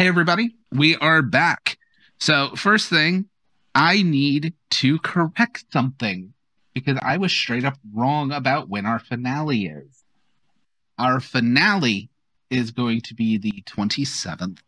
[0.00, 1.76] Hey, everybody, we are back.
[2.18, 3.26] So, first thing,
[3.74, 6.32] I need to correct something
[6.72, 10.02] because I was straight up wrong about when our finale is.
[10.98, 12.08] Our finale
[12.48, 14.60] is going to be the 27th,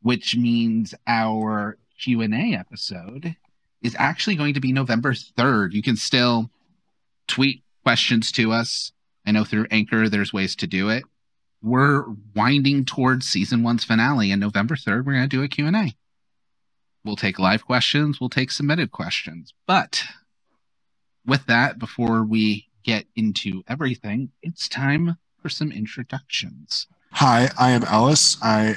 [0.00, 3.36] which means our Q&A episode
[3.82, 5.74] is actually going to be November 3rd.
[5.74, 6.48] You can still
[7.26, 8.92] tweet questions to us.
[9.26, 11.04] I know through Anchor there's ways to do it.
[11.62, 12.04] We're
[12.34, 15.94] winding towards season 1's finale and November 3rd we're going to do a Q&A.
[17.04, 19.52] We'll take live questions, we'll take submitted questions.
[19.66, 20.04] But
[21.26, 26.86] with that, before we get into everything, it's time for some introductions.
[27.12, 28.36] Hi, I am Ellis.
[28.42, 28.74] I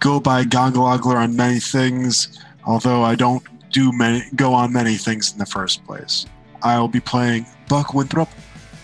[0.00, 5.32] go by Gongologler on many things, although I don't do many go on many things
[5.32, 6.26] in the first place.
[6.62, 8.28] I'll be playing Buck Winthrop,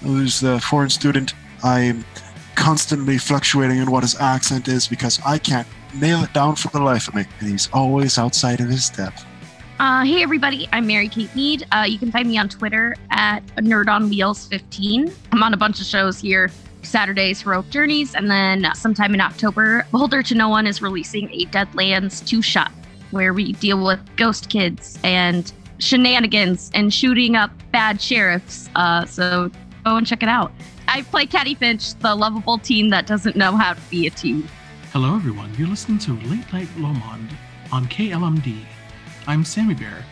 [0.03, 1.35] who's the foreign student.
[1.63, 2.05] I'm
[2.59, 6.81] constantly fluctuating in what his accent is because I can't nail it down for the
[6.81, 9.25] life of me, and he's always outside of his depth.
[9.79, 11.65] Uh, hey everybody, I'm Mary Kate Mead.
[11.71, 15.11] Uh, you can find me on Twitter at Nerd on Wheels 15.
[15.31, 16.51] I'm on a bunch of shows here.
[16.83, 21.45] Saturdays, Heroic Journeys, and then sometime in October, Beholder to No One is releasing a
[21.47, 22.73] Deadlands two shot
[23.13, 28.69] where we deal with ghost kids and shenanigans and shooting up bad sheriffs.
[28.75, 29.51] Uh, so
[29.85, 30.53] go and check it out.
[30.89, 34.49] I play Caddy Finch, the lovable teen that doesn't know how to be a teen.
[34.93, 35.55] Hello, everyone.
[35.59, 37.31] You're listening to Late Night Lowmond
[37.71, 38.65] on KLMD.
[39.27, 40.03] I'm Sammy Bear.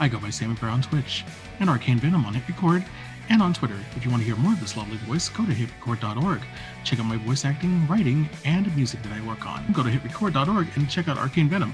[0.00, 1.24] I go by Sammy Bear on Twitch
[1.60, 2.84] and Arcane Venom on Hit Record
[3.28, 3.78] and on Twitter.
[3.94, 6.40] If you want to hear more of this lovely voice, go to hitrecord.org.
[6.82, 9.64] Check out my voice acting, writing, and music that I work on.
[9.72, 11.72] Go to hitrecord.org and check out Arcane Venom.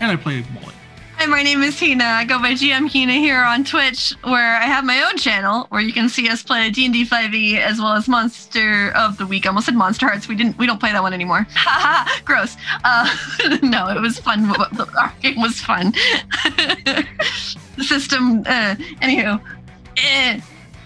[0.00, 0.74] And I play Wally.
[1.18, 2.04] Hi, my name is Hina.
[2.04, 5.80] I go by GM Hina here on Twitch, where I have my own channel where
[5.80, 9.46] you can see us play D&D 5e as well as Monster of the Week.
[9.46, 10.28] I almost said Monster Hearts.
[10.28, 10.58] We didn't.
[10.58, 11.46] We don't play that one anymore.
[11.54, 12.58] Haha, gross.
[12.84, 13.08] Uh,
[13.62, 14.44] no, it was fun.
[14.44, 15.92] Our game was fun.
[16.44, 18.40] the system.
[18.40, 19.40] Uh, anywho.
[19.96, 20.38] Eh.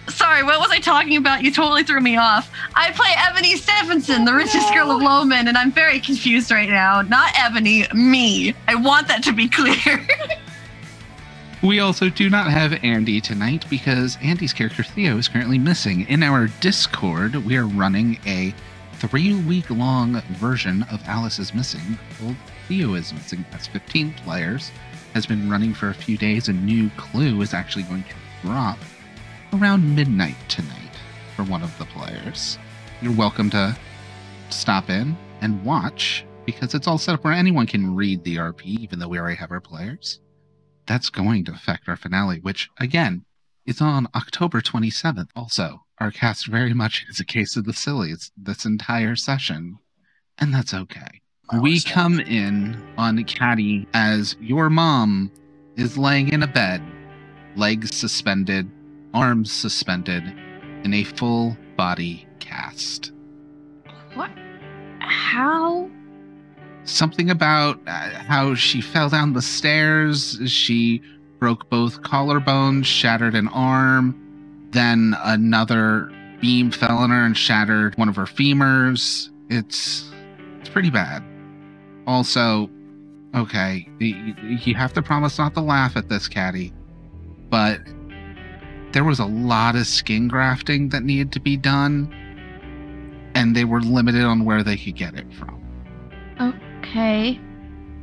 [0.09, 1.43] Sorry, what was I talking about?
[1.43, 2.51] You totally threw me off.
[2.75, 7.01] I play Ebony Stephenson, the richest girl of Lowmond, and I'm very confused right now.
[7.01, 8.53] Not Ebony, me.
[8.67, 10.07] I want that to be clear.
[11.63, 16.07] We also do not have Andy tonight because Andy's character Theo is currently missing.
[16.09, 18.51] In our Discord, we are running a
[18.93, 22.35] three week long version of Alice is Missing called
[22.67, 23.45] Theo is Missing.
[23.51, 24.71] That's 15 players.
[25.13, 26.47] Has been running for a few days.
[26.47, 28.79] A new clue is actually going to drop
[29.53, 30.91] around midnight tonight
[31.35, 32.57] for one of the players.
[33.01, 33.77] You're welcome to
[34.49, 38.63] stop in and watch because it's all set up where anyone can read the RP,
[38.63, 40.21] even though we already have our players.
[40.87, 43.25] That's going to affect our finale, which again
[43.65, 45.27] is on October 27th.
[45.35, 49.77] Also, our cast very much is a case of the sillies this entire session,
[50.37, 51.21] and that's okay.
[51.59, 55.29] We come in on Caddy as your mom
[55.75, 56.81] is laying in a bed,
[57.57, 58.69] legs suspended,
[59.13, 60.23] arms suspended,
[60.83, 63.11] in a full body cast.
[64.13, 64.31] What?
[64.99, 65.89] How?
[66.83, 71.01] Something about uh, how she fell down the stairs, she
[71.39, 74.15] broke both collarbones, shattered an arm,
[74.71, 79.29] then another beam fell on her and shattered one of her femurs.
[79.49, 80.09] It's
[80.59, 81.23] it's pretty bad.
[82.07, 82.69] Also,
[83.35, 86.73] okay, you have to promise not to laugh at this, Caddy,
[87.49, 87.79] but
[88.93, 92.13] there was a lot of skin grafting that needed to be done,
[93.35, 95.61] and they were limited on where they could get it from.
[96.39, 97.39] Okay.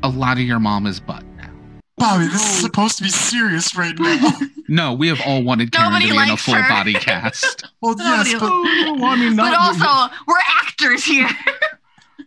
[0.03, 1.51] A lot of your mom is butt now.
[1.97, 4.31] Bobby, this is supposed to be serious right now.
[4.71, 6.69] No, we have all wanted Karen Nobody to be in a full her.
[6.69, 7.65] body cast.
[7.81, 11.27] well, yes, but well, I mean, but not, also, we're actors here.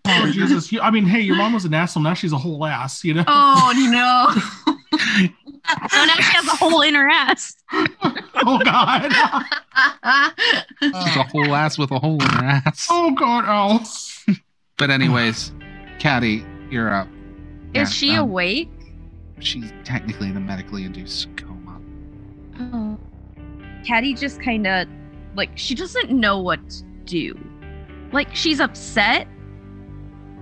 [0.06, 0.74] oh, Jesus.
[0.82, 2.02] I mean, hey, your mom was an asshole.
[2.02, 3.24] Now she's a whole ass, you know?
[3.28, 3.72] Oh
[4.66, 4.74] no.
[4.94, 7.56] Oh, now she has a hole in her ass.
[8.44, 9.12] Oh, God.
[10.82, 12.88] She's a whole ass with a hole in her ass.
[12.90, 14.26] Oh, God, Alice.
[14.78, 15.54] But anyways,
[16.00, 17.08] Caddy, you're up.
[17.74, 18.70] Yeah, Is she um, awake?
[19.40, 21.80] She's technically in a medically induced coma.
[22.60, 22.98] Oh.
[23.86, 24.88] Caddy just kind of
[25.36, 27.40] like she doesn't know what to do.
[28.12, 29.28] Like she's upset,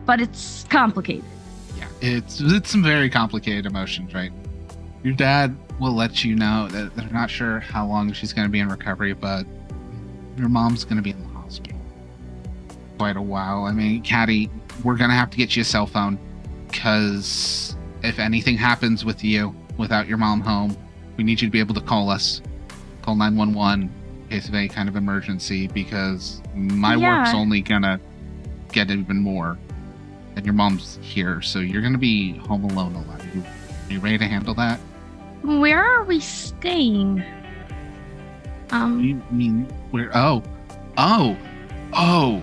[0.06, 1.26] but it's complicated.
[1.80, 4.32] Yeah, it's it's some very complicated emotions, right?
[5.04, 8.52] Your dad will let you know that they're not sure how long she's going to
[8.52, 9.46] be in recovery, but
[10.38, 11.80] your mom's going to be in the hospital
[12.98, 13.64] quite a while.
[13.64, 14.50] I mean, Caddy,
[14.84, 16.20] we're going to have to get you a cell phone
[16.68, 20.78] because if anything happens with you without your mom home,
[21.18, 22.42] we need you to be able to call us.
[23.02, 28.00] Call 911 in case of any kind of emergency because my work's only going to
[28.72, 29.58] get even more
[30.40, 33.22] and your mom's here, so you're gonna be home alone a lot.
[33.36, 33.44] You,
[33.90, 34.80] you ready to handle that?
[35.44, 37.22] Where are we staying?
[38.72, 40.10] Um, You mean where?
[40.16, 40.42] Oh,
[40.98, 41.38] oh,
[41.94, 42.42] oh,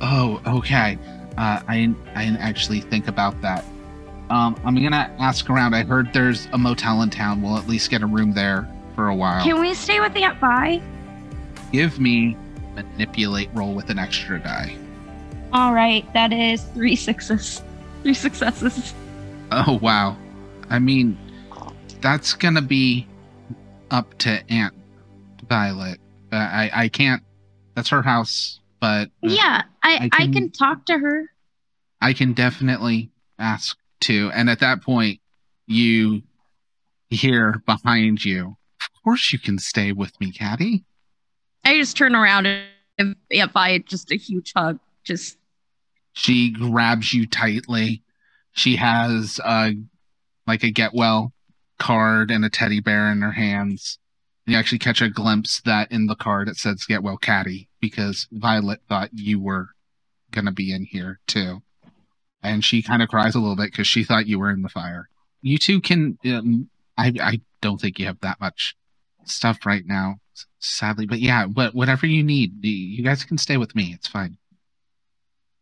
[0.00, 0.40] oh.
[0.58, 0.96] Okay.
[1.36, 3.64] Uh, I I didn't actually think about that.
[4.30, 5.74] Um, I'm gonna ask around.
[5.74, 7.42] I heard there's a motel in town.
[7.42, 9.42] We'll at least get a room there for a while.
[9.42, 10.80] can we stay with the Aunt Vi?
[11.72, 12.36] Give me
[12.76, 14.76] manipulate roll with an extra die.
[15.52, 17.62] All right, that is three sixes,
[18.02, 18.94] three successes.
[19.52, 20.16] Oh wow.
[20.68, 21.16] I mean,
[22.00, 23.06] that's gonna be
[23.90, 24.74] up to Aunt
[25.48, 26.00] Violet.
[26.32, 27.22] Uh, I I can't.
[27.74, 31.30] That's her house, but Yeah, I I I can- can talk to her.
[32.00, 34.30] I can definitely ask to.
[34.34, 35.20] And at that point,
[35.66, 36.22] you
[37.08, 38.56] hear behind you.
[38.80, 40.84] Of course, you can stay with me, Caddy.
[41.64, 42.66] I just turn around and
[43.30, 44.78] give Aunt Vi just a huge hug.
[45.06, 45.38] Just
[46.12, 48.02] She grabs you tightly.
[48.52, 49.70] She has uh,
[50.46, 51.32] like a get well
[51.78, 53.98] card and a teddy bear in her hands.
[54.46, 58.26] You actually catch a glimpse that in the card it says "Get Well, Caddy" because
[58.32, 59.68] Violet thought you were
[60.32, 61.62] gonna be in here too,
[62.42, 64.68] and she kind of cries a little bit because she thought you were in the
[64.68, 65.08] fire.
[65.40, 66.18] You two can.
[66.24, 66.68] Um,
[66.98, 68.76] I I don't think you have that much
[69.24, 70.16] stuff right now,
[70.58, 73.92] sadly, but yeah, but whatever you need, you guys can stay with me.
[73.94, 74.38] It's fine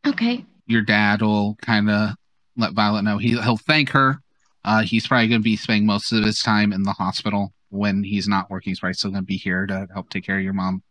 [0.07, 0.45] okay.
[0.67, 2.11] your dad will kind of
[2.57, 4.21] let Violet know he he'll thank her.
[4.65, 8.03] Uh, he's probably going to be spending most of his time in the hospital when
[8.03, 8.71] he's not working.
[8.71, 10.83] He's probably still going to be here to help take care of your mom.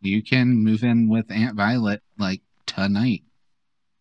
[0.00, 3.22] You can move in with Aunt Violet like tonight.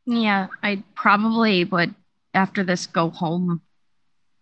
[0.05, 1.93] Yeah, I probably would
[2.33, 3.62] after this go home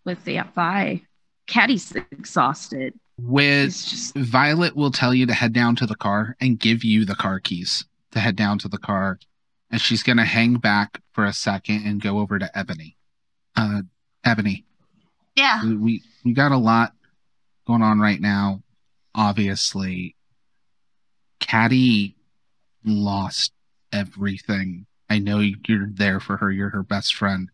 [0.04, 1.02] with the Aunt Vi.
[1.46, 2.94] Caddy's exhausted.
[3.18, 7.04] With just Violet will tell you to head down to the car and give you
[7.04, 9.18] the car keys to head down to the car.
[9.72, 12.96] And she's going to hang back for a second and go over to Ebony.
[13.56, 13.82] Uh,
[14.22, 14.64] Ebony,
[15.34, 15.64] Yeah.
[15.64, 16.92] we, we got a lot
[17.66, 18.62] going on right now.
[19.14, 20.14] Obviously,
[21.40, 22.16] Caddy
[22.84, 23.52] lost
[23.92, 24.86] everything.
[25.10, 26.50] I know you're there for her.
[26.50, 27.50] You're her best friend.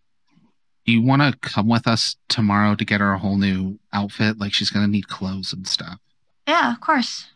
[0.86, 4.38] Do you want to come with us tomorrow to get her a whole new outfit?
[4.38, 5.98] Like she's gonna need clothes and stuff.
[6.46, 7.26] Yeah, of course.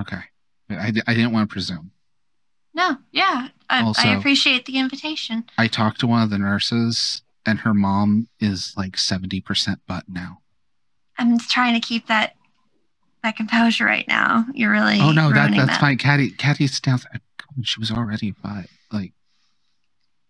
[0.00, 0.20] Okay,
[0.70, 1.90] I, I didn't want to presume.
[2.74, 3.48] No, yeah.
[3.70, 5.44] I, Also- I appreciate the invitation.
[5.58, 10.04] I talked to one of the nurses, and her mom is like seventy percent butt
[10.08, 10.38] now.
[11.18, 12.34] I'm trying to keep that
[13.22, 14.46] that composure right now.
[14.54, 15.80] You're really Oh no, that that's that.
[15.80, 15.98] fine.
[15.98, 17.00] Caddy, Caddy's down.
[17.62, 18.70] She was already five.
[18.92, 19.12] Like,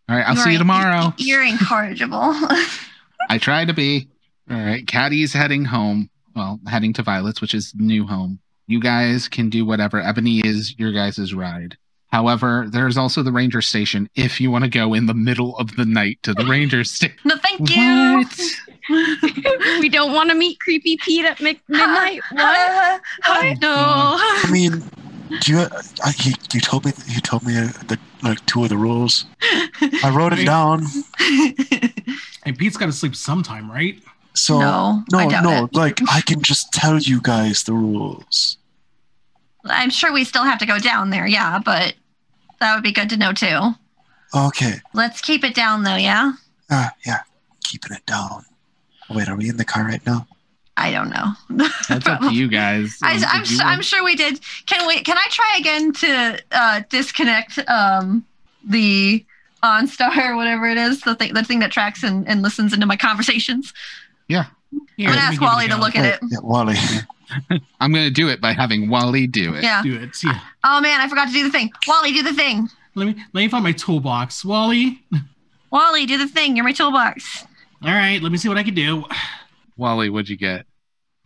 [0.08, 1.12] all right, I'll You see you tomorrow.
[1.18, 2.18] You're incorrigible.
[3.30, 4.08] I try to be.
[4.50, 6.08] All right, Caddy's heading home.
[6.34, 8.38] Well, heading to Violet's, which is new home.
[8.66, 10.00] You guys can do whatever.
[10.00, 11.76] Ebony is your guys' ride.
[12.08, 15.76] However, there's also the ranger station if you want to go in the middle of
[15.76, 17.16] the night to the ranger station.
[17.24, 18.24] no, thank you.
[18.88, 19.80] What?
[19.80, 22.20] we don't want to meet creepy Pete at mi- midnight.
[22.32, 23.02] What?
[23.24, 23.74] Uh, no.
[23.74, 24.82] I mean,
[25.42, 25.58] do you?
[26.04, 26.92] I, you, you told me.
[27.06, 29.26] You told me uh, the like two of the rules.
[30.02, 30.84] I wrote it down.
[32.44, 34.02] And Pete's got to sleep sometime, right?
[34.34, 35.64] So no, I no, doubt no.
[35.64, 35.74] it.
[35.74, 38.57] Like I can just tell you guys the rules.
[39.64, 41.94] I'm sure we still have to go down there, yeah, but
[42.60, 43.70] that would be good to know too.
[44.34, 44.74] Okay.
[44.94, 46.32] Let's keep it down though, yeah?
[46.70, 47.20] Ah, yeah.
[47.64, 48.44] Keeping it down.
[49.10, 50.26] Wait, are we in the car right now?
[50.76, 51.32] I don't know.
[51.88, 52.98] That's up to you guys.
[53.02, 54.40] I, Um, I'm, you su- I'm sure we did.
[54.66, 55.00] Can we?
[55.00, 58.24] Can I try again to uh, disconnect um,
[58.64, 59.24] the
[59.64, 62.86] OnStar or whatever it is, the thing, the thing that tracks and, and listens into
[62.86, 63.72] my conversations?
[64.96, 66.20] Here, I'm gonna ask give it a Wally to look at it.
[66.30, 66.76] Yeah, Wally.
[67.80, 69.62] I'm going to do it by having Wally do it.
[69.62, 69.82] Yeah.
[69.82, 70.14] Do it.
[70.14, 70.30] See,
[70.64, 71.70] Oh man, I forgot to do the thing.
[71.86, 72.68] Wally, do the thing.
[72.94, 74.44] let me let me find my toolbox.
[74.44, 75.02] Wally.
[75.70, 76.56] Wally, do the thing.
[76.56, 77.44] You're my toolbox.
[77.82, 79.04] All right, let me see what I can do.
[79.76, 80.66] Wally, what'd you get?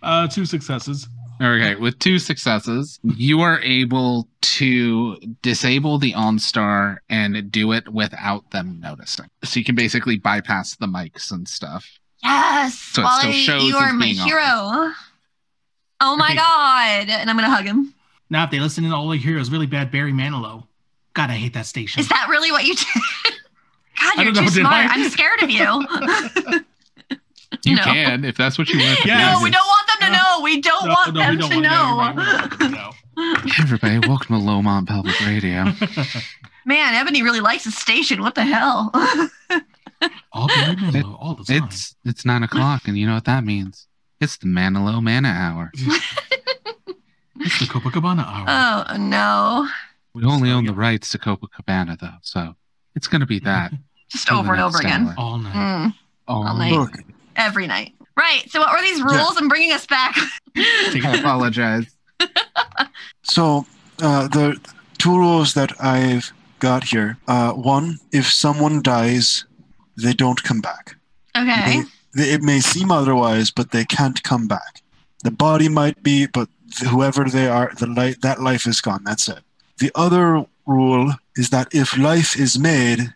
[0.02, 1.06] Uh, two successes.
[1.40, 8.50] Okay, with two successes, you are able to disable the OnStar and do it without
[8.50, 9.26] them noticing.
[9.42, 11.88] So you can basically bypass the mics and stuff.
[12.22, 14.26] Yes, So it still Wally, shows you are my being on.
[14.28, 14.92] hero.
[16.00, 16.36] Oh my Okay.
[16.36, 17.08] god!
[17.20, 17.94] And I'm gonna hug him.
[18.30, 20.64] Now, if they listen to all the Heroes, really bad Barry Manilow.
[21.14, 22.00] God, I hate that station.
[22.00, 22.86] Is that really what you did?
[24.00, 24.74] God, you're don't know, too smart.
[24.74, 24.94] I?
[24.94, 25.86] I'm scared of you.
[27.64, 27.82] You No.
[27.84, 28.98] can, if that's what you want.
[29.00, 29.36] to Yes.
[29.38, 30.40] no, we don't want them to know.
[30.42, 31.70] We don't No, want no, them don't to want- know.
[31.70, 33.52] no, we don't want them to know.
[33.60, 35.66] Everybody, welcome to Lowmond Public Radio.
[36.64, 38.20] Man, Ebony really likes the station.
[38.22, 38.90] What the hell?
[40.32, 41.64] All Barry Manilow, all the time.
[41.64, 43.86] It's it's nine o'clock, and you know what that means.
[44.20, 45.72] It's the Manilow Mana Hour.
[47.44, 48.86] It's the Copacabana hour.
[48.92, 49.68] oh no.
[50.14, 52.54] We only own the rights to Copacabana, though, so
[52.94, 53.72] it's going to be that.
[54.10, 55.08] just over and over next again.
[55.08, 55.14] hour.
[55.18, 55.54] All night.
[55.54, 55.94] Mm,
[56.28, 56.72] Oh, All night.
[56.72, 56.92] Look,
[57.34, 57.94] every night.
[58.16, 58.44] Right.
[58.48, 59.36] So what were these rules?
[59.38, 60.16] I'm bringing us back.
[60.56, 61.86] I apologize.
[63.22, 63.66] So
[64.00, 64.60] uh, the
[64.98, 67.16] two rules that I've got here.
[67.26, 69.46] Uh, one, if someone dies,
[70.02, 70.96] they don't come back.
[71.36, 71.82] okay.
[72.14, 74.82] They, it may seem otherwise, but they can't come back.
[75.24, 76.48] The body might be, but
[76.90, 79.02] whoever they are, the light that life is gone.
[79.04, 79.38] That's it.
[79.78, 83.14] The other rule is that if life is made,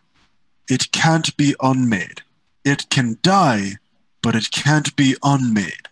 [0.68, 2.22] it can't be unmade.
[2.64, 3.74] It can die,
[4.22, 5.88] but it can't be unmade.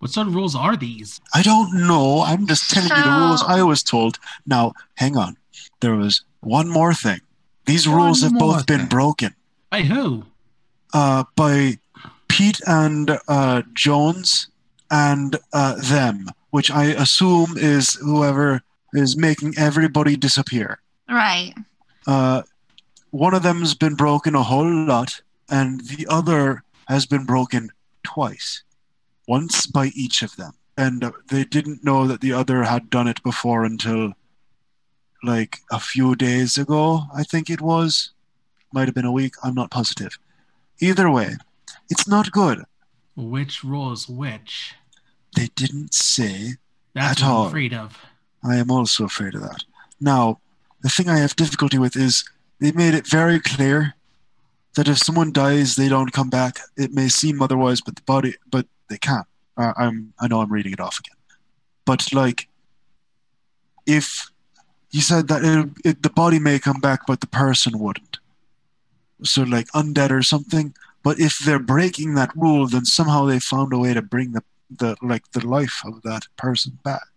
[0.00, 1.20] What sort of rules are these?
[1.34, 2.22] I don't know.
[2.22, 4.18] I'm just telling you the rules I was told.
[4.46, 5.36] Now, hang on.
[5.80, 7.20] There was one more thing.
[7.66, 9.34] These One rules have more both been broken
[9.70, 10.24] By who?
[10.92, 11.78] Uh, by
[12.28, 14.48] Pete and uh, Jones
[14.90, 20.80] and uh, them, which I assume is whoever is making everybody disappear.
[21.08, 21.54] Right.
[22.06, 22.42] Uh,
[23.10, 27.70] one of them's been broken a whole lot, and the other has been broken
[28.02, 28.62] twice,
[29.26, 30.52] once by each of them.
[30.76, 34.12] And uh, they didn't know that the other had done it before until
[35.22, 38.12] like a few days ago, I think it was.
[38.72, 40.18] Might have been a week, I'm not positive.
[40.80, 41.36] Either way,
[41.90, 42.64] it's not good.
[43.16, 44.74] Which rule is which?
[45.34, 46.54] They didn't say.
[46.94, 47.42] That's At what all.
[47.42, 47.98] I'm afraid of.
[48.44, 49.64] I am also afraid of that.
[50.00, 50.38] Now,
[50.82, 52.24] the thing I have difficulty with is
[52.60, 53.94] they made it very clear
[54.76, 56.60] that if someone dies, they don't come back.
[56.76, 59.26] It may seem otherwise, but the body, but they can't.
[59.56, 61.16] Uh, I'm, I know I'm reading it off again,
[61.84, 62.48] but like,
[63.86, 64.30] if
[64.92, 68.18] you said that it, it, the body may come back, but the person wouldn't,
[69.22, 70.74] so like undead or something.
[71.02, 74.42] But if they're breaking that rule, then somehow they found a way to bring the
[74.70, 77.08] the like the life of that person back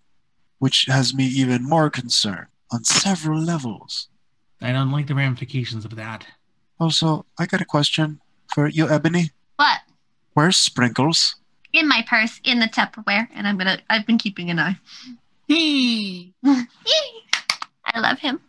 [0.61, 4.09] which has me even more concerned on several levels.
[4.61, 6.27] I don't like the ramifications of that.
[6.79, 8.21] Also, I got a question
[8.53, 9.31] for you, Ebony.
[9.55, 9.79] What?
[10.35, 11.35] Where's Sprinkles?
[11.73, 13.79] In my purse, in the Tupperware, and I'm gonna.
[13.89, 14.77] I've been keeping an eye.
[15.47, 16.31] Hey.
[16.45, 18.39] I love him.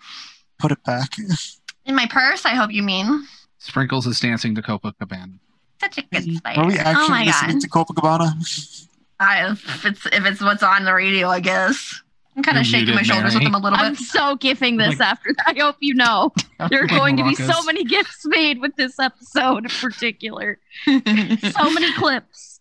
[0.59, 1.15] Put it back.
[1.87, 2.45] In my purse.
[2.45, 3.27] I hope you mean.
[3.67, 5.39] Sprinkles is dancing to Copacabana.
[5.81, 6.61] Such a good spider.
[6.61, 7.61] Are we actually oh my listening god.
[7.61, 8.89] to Copacabana?
[9.21, 12.03] I, if it's if it's what's on the radio, I guess.
[12.37, 14.01] I'm kind You're of shaking my muted, shoulders with them a little I'm bit.
[14.01, 15.55] so gifting this Like- after that.
[15.57, 16.33] I hope you know.
[16.71, 20.59] There are going to be so many gifts made with this episode in particular.
[20.87, 22.59] So many clips.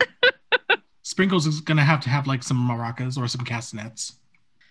[1.04, 4.18] Sprinkles is gonna have to have like some maracas or some castanets.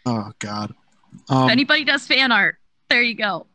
[0.06, 0.74] Oh God.
[1.14, 2.56] if Um, anybody does fan art,
[2.88, 3.46] there you go.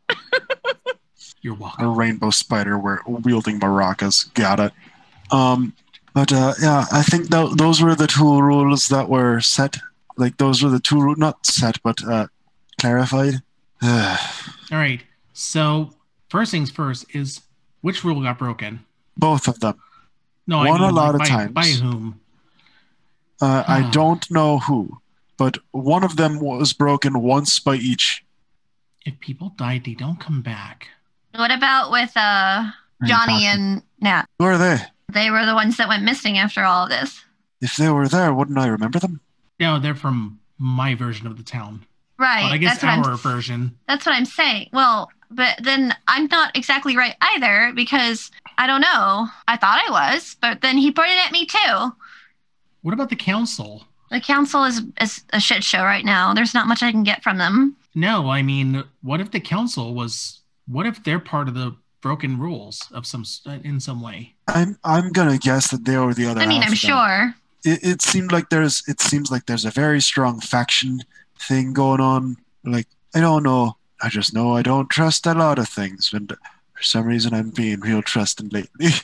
[1.46, 4.32] You're a rainbow spider wear- wielding maracas.
[4.34, 4.72] Got it.
[5.30, 5.74] Um,
[6.12, 9.76] but uh, yeah, I think tho- those were the two rules that were set.
[10.16, 12.26] Like those were the two ru- not set, but uh,
[12.80, 13.34] clarified.
[13.82, 14.16] All
[14.72, 15.02] right.
[15.34, 15.90] So
[16.30, 17.42] first things first is
[17.82, 18.84] which rule got broken?
[19.16, 19.80] Both of them.
[20.48, 21.52] No, One I a mean, lot like, of by, times.
[21.52, 22.20] By whom?
[23.40, 23.90] Uh, I Hmm.
[23.90, 24.98] don't know who,
[25.36, 28.24] but one of them was broken once by each.
[29.04, 30.88] If people died, they don't come back.
[31.38, 32.70] What about with uh
[33.04, 34.26] Johnny and Nat?
[34.38, 34.78] Who are they?
[35.12, 37.22] They were the ones that went missing after all of this.
[37.60, 39.20] If they were there, wouldn't I remember them?
[39.60, 41.86] No, they're from my version of the town.
[42.18, 42.42] Right.
[42.42, 43.78] But I guess that's what our I'm version.
[43.88, 44.70] That's what I'm saying.
[44.72, 49.28] Well, but then I'm not exactly right either because I don't know.
[49.48, 51.92] I thought I was, but then he pointed at me too.
[52.82, 53.84] What about the council?
[54.10, 56.32] The council is, is a shit show right now.
[56.32, 57.76] There's not much I can get from them.
[57.94, 60.40] No, I mean, what if the council was?
[60.66, 63.24] What if they're part of the broken rules of some
[63.64, 64.34] in some way?
[64.48, 66.40] I'm I'm gonna guess that they were the other.
[66.40, 67.34] I mean, I'm of sure.
[67.64, 71.00] It, it seemed like there's it seems like there's a very strong faction
[71.38, 72.36] thing going on.
[72.64, 73.76] Like I don't know.
[74.02, 77.50] I just know I don't trust a lot of things, and for some reason I'm
[77.50, 78.88] being real trusting lately.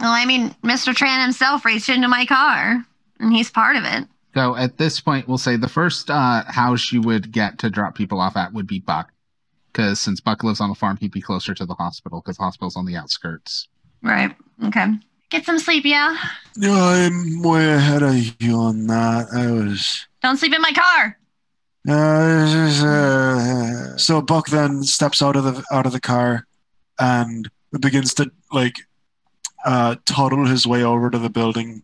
[0.00, 0.92] Well, I mean, Mr.
[0.92, 2.84] Tran himself reached into my car,
[3.20, 4.08] and he's part of it.
[4.34, 7.94] So at this point, we'll say the first uh, house you would get to drop
[7.94, 9.12] people off at would be Buck.
[9.74, 12.44] Because since Buck lives on a farm, he'd be closer to the hospital because the
[12.44, 13.66] hospital's on the outskirts.
[14.02, 14.32] Right.
[14.62, 14.86] Okay.
[15.30, 16.16] Get some sleep, yeah?
[16.56, 19.26] Yeah, I'm way ahead of you on that.
[19.34, 20.06] I was.
[20.22, 21.18] Don't sleep in my car.
[21.88, 26.46] Uh, this uh, so Buck then steps out of the out of the car
[27.00, 27.50] and
[27.80, 28.76] begins to like
[29.66, 31.82] uh, toddle his way over to the building,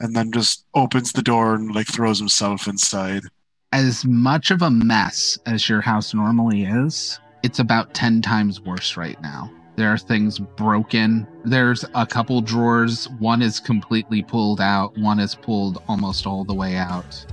[0.00, 3.22] and then just opens the door and like throws himself inside.
[3.72, 8.96] As much of a mess as your house normally is, it's about 10 times worse
[8.96, 9.50] right now.
[9.76, 11.26] There are things broken.
[11.44, 13.08] There's a couple drawers.
[13.20, 17.24] One is completely pulled out, one is pulled almost all the way out.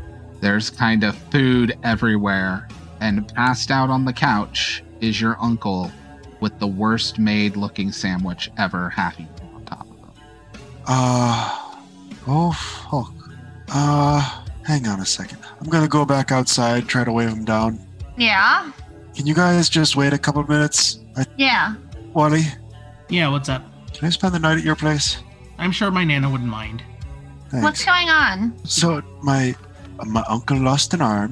[0.42, 2.68] There's kind of food everywhere.
[3.02, 5.92] And passed out on the couch is your uncle
[6.40, 10.12] with the worst made looking sandwich ever having on top of him.
[10.86, 11.76] Uh,
[12.28, 13.14] oh, fuck.
[13.70, 15.40] Uh, hang on a second.
[15.60, 17.80] I'm gonna go back outside, try to wave him down.
[18.18, 18.72] Yeah.
[19.16, 21.00] Can you guys just wait a couple minutes?
[21.16, 21.76] I, Yeah.
[22.14, 22.44] Wally,
[23.10, 23.64] Yeah, what's up?
[23.94, 25.18] can I spend the night at your place?
[25.58, 26.84] I'm sure my Nana wouldn't mind.
[27.50, 27.64] Thanks.
[27.64, 28.54] What's going on?
[28.66, 29.56] So my
[30.06, 31.32] my uncle lost an arm,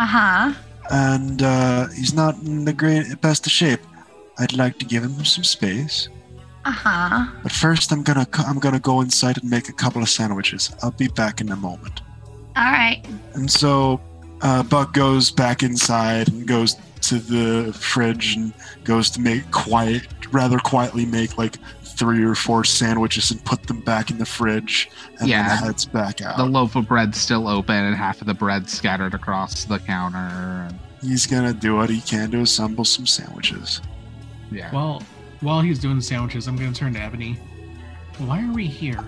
[0.00, 0.52] Uh huh.
[0.90, 3.80] and uh, he's not in the great best of shape.
[4.38, 6.08] I'd like to give him some space,
[6.64, 7.26] Uh huh.
[7.44, 10.74] but first I'm gonna co- I'm gonna go inside and make a couple of sandwiches.
[10.82, 12.00] I'll be back in a moment.
[12.56, 13.04] All right.
[13.34, 14.00] And so
[14.42, 16.74] uh, Buck goes back inside and goes
[17.08, 18.52] to the fridge and
[18.84, 23.80] goes to make quiet, rather quietly make like three or four sandwiches and put them
[23.80, 24.90] back in the fridge,
[25.20, 25.46] and Yeah.
[25.48, 26.36] then heads back out.
[26.36, 30.68] The loaf of bread's still open and half of the bread scattered across the counter.
[31.02, 33.80] He's gonna do what he can to assemble some sandwiches.
[34.50, 34.72] yeah.
[34.72, 35.02] Well,
[35.40, 37.38] while he's doing the sandwiches, I'm going to turn to Ebony.
[38.18, 39.04] Why are we here?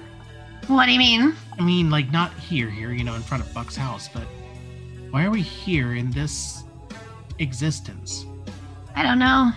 [0.66, 1.34] What do you mean?
[1.58, 4.24] I mean, like, not here, here, you know, in front of Buck's house, but
[5.10, 6.64] why are we here in this
[7.38, 8.26] existence?
[8.94, 9.52] I don't know.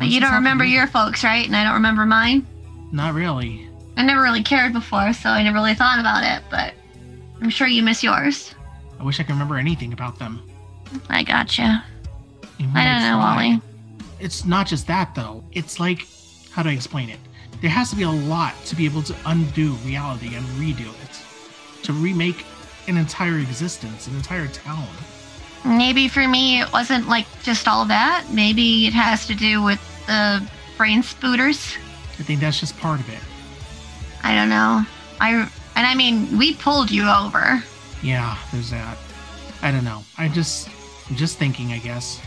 [0.00, 1.46] You don't remember your folks, right?
[1.46, 2.46] And I don't remember mine.
[2.90, 3.68] Not really.
[3.96, 6.72] I never really cared before, so I never really thought about it, but
[7.42, 8.54] I'm sure you miss yours.
[8.98, 10.42] I wish I could remember anything about them.
[11.08, 11.84] I gotcha.
[12.58, 13.18] Even I don't know.
[13.18, 13.60] Wally.
[14.18, 15.44] It's not just that, though.
[15.52, 16.06] It's like,
[16.50, 17.18] how do I explain it?
[17.60, 21.84] There has to be a lot to be able to undo reality and redo it.
[21.84, 22.44] To remake
[22.88, 24.88] an entire existence, an entire town.
[25.64, 28.26] Maybe for me, it wasn't like just all that.
[28.30, 30.46] Maybe it has to do with the
[30.76, 31.76] brain spooters.
[32.18, 33.20] I think that's just part of it.
[34.22, 34.84] I don't know.
[35.20, 37.62] I and I mean, we pulled you over.
[38.02, 38.98] Yeah, there's that.
[39.62, 40.02] I don't know.
[40.18, 40.68] I just,
[41.08, 42.20] I'm just thinking, I guess.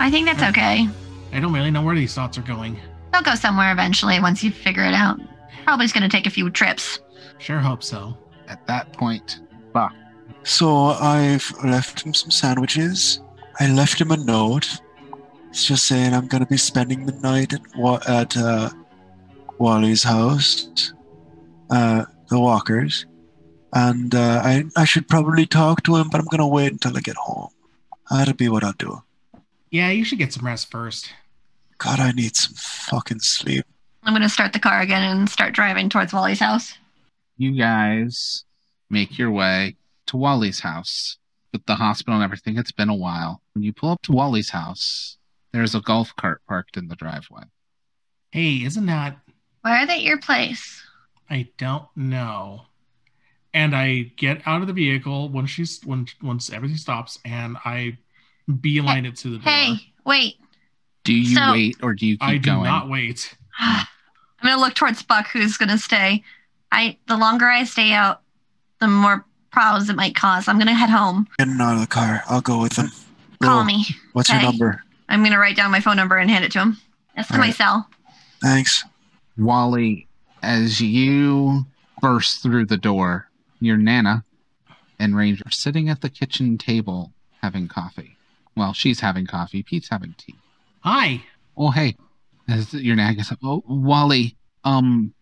[0.00, 0.88] I think that's okay.
[1.32, 2.78] I don't really know where these thoughts are going.
[3.12, 5.20] They'll go somewhere eventually once you figure it out.
[5.64, 7.00] Probably just gonna take a few trips.
[7.38, 8.16] Sure hope so.
[8.48, 9.40] At that point,
[9.72, 9.94] Buck,
[10.46, 13.20] So I've left him some sandwiches.
[13.58, 14.80] I left him a note.
[15.50, 18.70] It's just saying I'm gonna be spending the night at Wa- at uh,
[19.58, 20.92] Wally's house,
[21.70, 23.06] uh, the Walkers,
[23.72, 27.00] and uh, I I should probably talk to him, but I'm gonna wait until I
[27.00, 27.50] get home.
[28.08, 29.02] That'll be what I'll do.
[29.70, 31.10] Yeah, you should get some rest first.
[31.78, 33.64] God, I need some fucking sleep.
[34.04, 36.78] I'm gonna start the car again and start driving towards Wally's house.
[37.36, 38.44] you guys
[38.90, 39.74] make your way
[40.06, 41.18] to Wally's house.
[41.52, 43.40] With the hospital and everything, it's been a while.
[43.54, 45.16] When you pull up to Wally's house,
[45.52, 47.44] there's a golf cart parked in the driveway.
[48.32, 49.18] Hey, isn't that
[49.62, 50.82] Why are they at your place?
[51.30, 52.62] I don't know.
[53.54, 57.96] And I get out of the vehicle when she's when once everything stops, and I
[58.60, 59.50] beeline it to the door.
[59.52, 60.34] Hey, wait.
[61.04, 62.34] Do you So- wait or do you keep going?
[62.34, 62.64] I do going?
[62.64, 63.34] not wait.
[63.58, 63.86] I'm
[64.42, 66.22] gonna look towards Buck, who's gonna stay.
[66.70, 68.22] I the longer I stay out,
[68.80, 70.48] the more problems it might cause.
[70.48, 71.26] I'm gonna head home.
[71.38, 72.22] Getting out of the car.
[72.28, 72.88] I'll go with him.
[73.42, 73.86] Call Bro, me.
[74.12, 74.40] What's Okay.
[74.40, 74.82] your number?
[75.08, 76.78] I'm gonna write down my phone number and hand it to him.
[77.14, 77.54] That's All my right.
[77.54, 77.88] cell.
[78.42, 78.84] Thanks.
[79.38, 80.06] Wally,
[80.42, 81.66] as you
[82.00, 83.28] burst through the door,
[83.60, 84.24] your Nana
[84.98, 88.16] and Ranger are sitting at the kitchen table having coffee.
[88.56, 89.62] Well, she's having coffee.
[89.62, 90.34] Pete's having tea.
[90.80, 91.22] Hi.
[91.56, 91.96] Oh, hey.
[92.48, 95.12] As your Nana gets up, oh, Wally, um,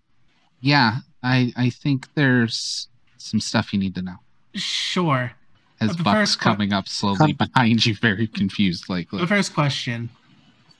[0.60, 2.88] yeah, I I think there's
[3.24, 4.16] some stuff you need to know.
[4.54, 5.32] Sure.
[5.80, 9.54] As The Buck's first que- coming up slowly behind you, very confused, like, The first
[9.54, 10.10] question.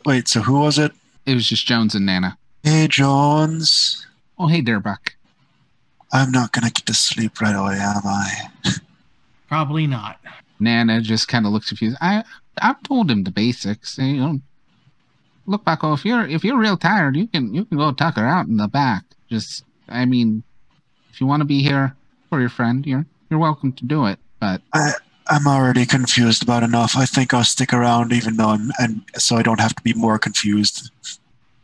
[0.07, 0.93] Wait, so who was it?
[1.27, 2.37] it was just Jones and Nana.
[2.63, 4.07] Hey, Jones.
[4.39, 5.17] Oh, hey there, Buck.
[6.13, 8.31] I'm not gonna get to sleep right away, am I?
[9.49, 10.21] Probably not.
[10.61, 11.97] Nana just kind of looks confused.
[12.01, 12.25] I
[12.63, 13.99] I've told him the basics.
[13.99, 14.41] You know,
[15.47, 18.17] look, Bucko, oh, if you're if you're real tired, you can you can go tuck
[18.17, 19.05] her out in the back.
[19.31, 20.43] Just, I mean,
[21.11, 21.97] if you want to be here
[22.35, 24.19] for your friend, you're you're welcome to do it.
[24.41, 24.95] But I
[25.29, 26.97] I'm already confused about enough.
[26.97, 29.95] I think I'll stick around, even though I'm, and so I don't have to be
[29.95, 30.91] more confused.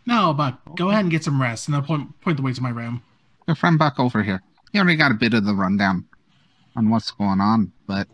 [0.07, 2.63] No, but go ahead and get some rest, and I'll point point the way to
[2.63, 3.03] my room.
[3.49, 6.07] your friend Buck over here, he already got a bit of the rundown
[6.77, 7.73] on what's going on.
[7.89, 8.07] But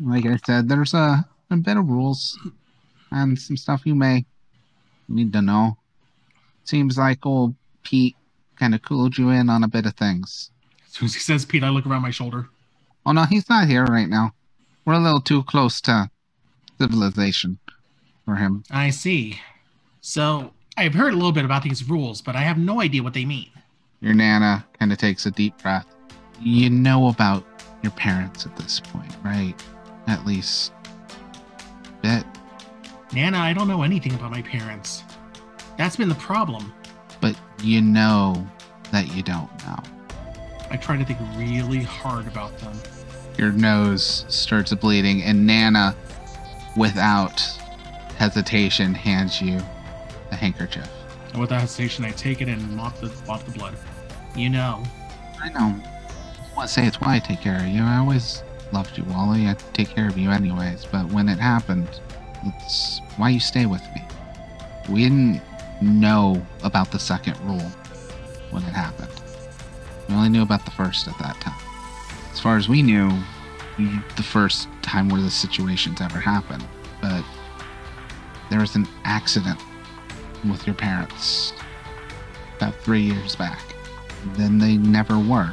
[0.00, 2.38] like I said, there's a, a bit of rules
[3.10, 4.24] and some stuff you may
[5.06, 5.76] need to know.
[6.64, 8.16] Seems like old Pete
[8.56, 10.50] kind of cooled you in on a bit of things.
[10.94, 12.48] As soon as he says Pete, I look around my shoulder.
[13.04, 14.32] Oh no, he's not here right now.
[14.84, 16.08] We're a little too close to
[16.80, 17.58] civilization
[18.24, 18.62] for him.
[18.70, 19.40] I see.
[20.02, 23.12] So I've heard a little bit about these rules, but I have no idea what
[23.12, 23.50] they mean.
[24.02, 25.86] Your Nana kind of takes a deep breath.
[26.40, 27.44] You know about
[27.82, 29.54] your parents at this point, right?
[30.06, 30.72] At least
[31.86, 32.24] a bit.
[33.12, 35.02] Nana, I don't know anything about my parents.
[35.76, 36.72] That's been the problem.
[37.20, 38.46] but you know
[38.92, 39.82] that you don't know.
[40.74, 42.76] I try to think really hard about them.
[43.38, 45.94] Your nose starts bleeding, and Nana,
[46.76, 47.40] without
[48.16, 49.60] hesitation, hands you
[50.32, 50.90] a handkerchief.
[51.30, 53.76] And without hesitation, I take it and mop the mop the blood.
[54.34, 54.82] You know,
[55.40, 55.80] I know.
[56.58, 57.80] I say it's why I take care of you.
[57.80, 59.46] I always loved you, Wally.
[59.46, 60.86] I take care of you anyways.
[60.86, 61.86] But when it happened,
[62.44, 64.02] it's why you stay with me.
[64.88, 65.40] We didn't
[65.80, 67.70] know about the second rule
[68.50, 69.23] when it happened.
[70.08, 71.58] We only knew about the first at that time.
[72.32, 73.10] As far as we knew,
[74.16, 76.64] the first time where the situations ever happened.
[77.00, 77.24] But
[78.50, 79.60] there was an accident
[80.48, 81.52] with your parents
[82.56, 83.74] about three years back
[84.36, 85.52] then they never were.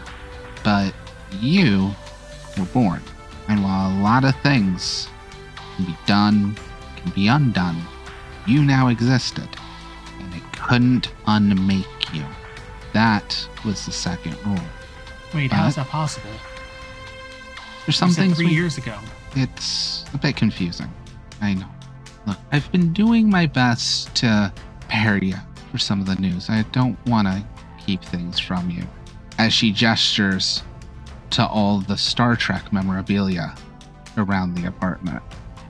[0.64, 0.94] But
[1.40, 1.92] you
[2.58, 3.02] were born.
[3.48, 5.08] And while a lot of things
[5.76, 6.58] can be done,
[6.98, 7.82] can be undone,
[8.48, 9.48] you now existed.
[10.20, 12.26] And it couldn't unmake you.
[12.94, 14.60] That was the second rule.
[15.34, 16.30] wait, how is that possible?
[17.86, 18.98] There's some things three we- years ago.
[19.36, 20.92] it's a bit confusing.
[21.42, 21.68] I know.
[22.28, 25.36] Look, I've been doing my best to prepare you
[25.72, 26.50] for some of the news.
[26.50, 27.44] I don't want to
[27.84, 28.84] keep things from you.
[29.40, 30.62] As she gestures
[31.32, 33.56] to all the Star Trek memorabilia
[34.18, 35.24] around the apartment,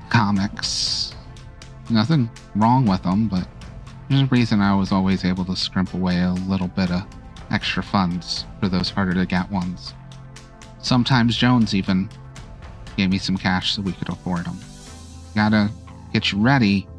[0.09, 1.13] comics,
[1.89, 3.47] nothing wrong with them, but
[4.11, 7.03] there's a reason I was always able to scrimp away a little bit of
[7.49, 9.93] extra funds for those harder to get ones.
[10.81, 12.09] Sometimes Jones even
[12.97, 14.59] gave me some cash so we could afford them.
[15.33, 15.69] Gotta
[16.11, 16.89] get you ready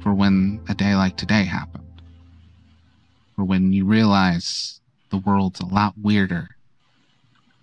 [0.00, 2.02] for when a day like today happened.
[3.34, 6.50] For when you realize the world's a lot weirder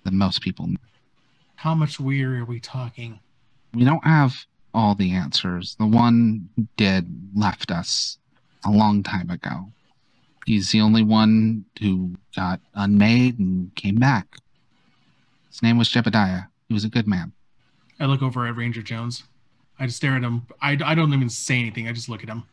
[0.03, 0.65] than most people.
[0.65, 0.77] know.
[1.57, 3.19] How much weird are we talking?
[3.71, 4.33] We don't have
[4.73, 5.75] all the answers.
[5.77, 8.17] The one who did left us
[8.65, 9.71] a long time ago.
[10.45, 14.37] He's the only one who got unmade and came back.
[15.49, 16.47] His name was Jebediah.
[16.67, 17.31] He was a good man.
[17.99, 19.23] I look over at Ranger Jones.
[19.79, 20.45] I just stare at him.
[20.61, 21.87] I, I don't even say anything.
[21.87, 22.43] I just look at him.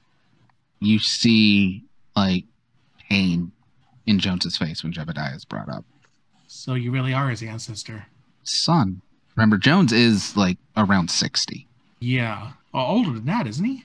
[0.81, 1.85] you see
[2.17, 2.45] like
[3.09, 3.53] pain
[4.07, 5.85] in Jones's face when Jebediah is brought up.
[6.47, 8.07] So you really are his ancestor.
[8.45, 9.01] Son.
[9.37, 11.67] Remember, Jones is like around 60.
[12.01, 12.53] Yeah.
[12.75, 13.85] Well, older than that, isn't he?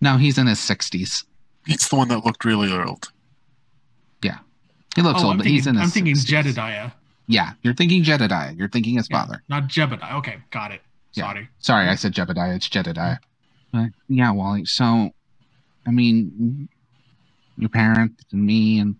[0.00, 1.24] No, he's in his 60s.
[1.66, 3.12] He's the one that looked really old.
[4.22, 4.38] Yeah,
[4.94, 6.26] he looks oh, old, I'm but thinking, he's in his I'm thinking 60s.
[6.26, 6.90] Jedediah.
[7.26, 8.52] Yeah, you're thinking Jedediah.
[8.52, 9.42] You're thinking his Yeah, father.
[9.48, 10.14] not Jebediah.
[10.18, 10.80] Okay, got it.
[11.14, 11.24] Yeah.
[11.24, 11.48] Sorry.
[11.58, 12.56] Sorry, I said Jebediah.
[12.56, 13.16] It's Jedediah.
[13.74, 13.82] Mm-hmm.
[13.82, 14.64] But yeah, Wally.
[14.64, 15.10] So,
[15.86, 16.68] I mean,
[17.56, 18.96] your parents and me and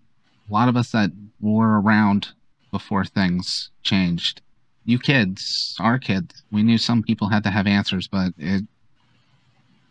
[0.49, 2.29] a lot of us that were around
[2.71, 4.41] before things changed.
[4.85, 8.63] You kids, our kids, we knew some people had to have answers, but it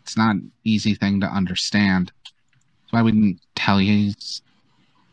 [0.03, 2.11] it's not an easy thing to understand.
[2.93, 4.13] We didn't tell you.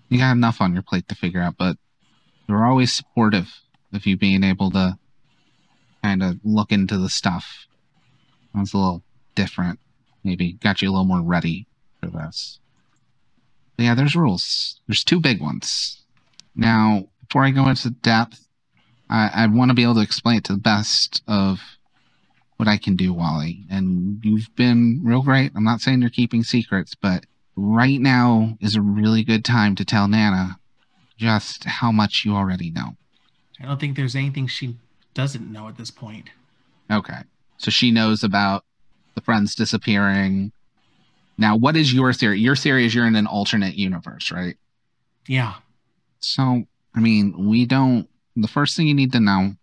[0.08, 1.76] You got enough on your plate to figure out, but
[2.48, 3.60] were always supportive
[3.92, 4.98] of you being able to
[6.02, 7.66] kind of look into the stuff.
[8.54, 9.02] That was a little
[9.34, 9.78] different.
[10.24, 11.66] Maybe got you a little more ready
[12.00, 12.58] for this.
[13.76, 14.80] But yeah, there's rules.
[14.86, 16.02] There's two big ones.
[16.56, 18.48] Now, before I go into depth,
[19.08, 21.60] I, I want to be able to explain it to the best of
[22.56, 23.64] what I can do, Wally.
[23.70, 25.52] And you've been real great.
[25.54, 27.24] I'm not saying you're keeping secrets, but
[27.58, 30.58] right now is a really good time to tell Nana
[31.16, 32.96] just how much you already know.
[33.60, 34.76] I don't think there's anything she
[35.14, 36.30] doesn't know at this point.
[36.90, 37.18] Okay.
[37.56, 38.64] So she knows about
[39.16, 40.52] the friends disappearing.
[41.36, 42.38] Now, what is your theory?
[42.38, 44.56] Your theory is you're in an alternate universe, right?
[45.26, 45.54] Yeah.
[46.20, 48.08] So, I mean, we don't.
[48.36, 49.54] The first thing you need to know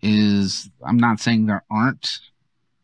[0.00, 2.20] is I'm not saying there aren't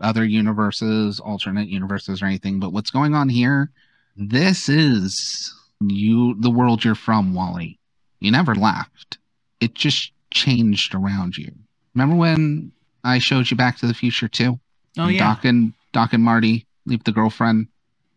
[0.01, 3.71] other universes, alternate universes, or anything, but what's going on here,
[4.19, 7.79] this is you, the world you're from, Wally.
[8.21, 9.19] You never left,
[9.61, 11.53] it just changed around you.
[11.95, 12.73] Remember when
[13.05, 14.59] I showed you Back to the Future too?
[14.99, 15.19] Oh And yeah.
[15.21, 17.69] Doc and Doc and Marty leave the girlfriend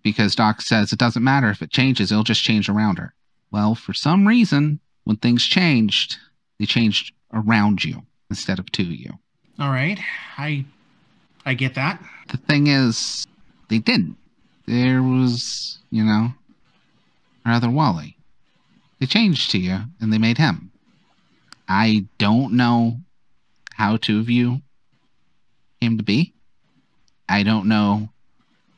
[0.02, 3.14] because Doc says it doesn't matter if it changes, it'll just change around her.
[3.52, 6.18] Well, for some reason, when things changed,
[6.60, 9.20] they changed around you instead of to you.
[9.60, 10.00] All right.
[10.38, 10.66] I
[11.46, 12.02] I get that.
[12.30, 13.28] The thing is,
[13.70, 14.18] they didn't.
[14.72, 16.30] There was, you know,
[17.46, 18.16] rather Wally.
[19.02, 20.72] They changed to you and they made him.
[21.68, 23.02] I don't know
[23.74, 24.62] how two of you
[25.82, 26.34] came to be.
[27.28, 28.12] I don't know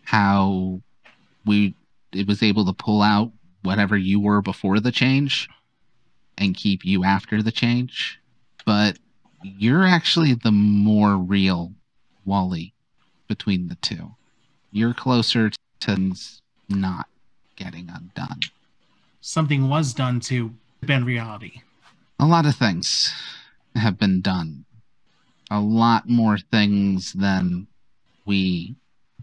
[0.03, 0.81] how
[1.45, 1.75] we
[2.11, 5.47] it was able to pull out whatever you were before the change
[6.39, 8.19] and keep you after the change.
[8.65, 8.97] But
[9.43, 11.71] you're actually the more real
[12.25, 12.73] Wally
[13.27, 14.15] between the two.
[14.71, 15.51] You're closer
[16.69, 17.07] not.
[17.55, 18.39] getting undone.
[19.21, 21.61] Something was done to bend reality.
[22.19, 23.13] A lot of things
[23.75, 24.65] have been done.
[25.51, 27.67] A lot more things than
[28.25, 28.75] we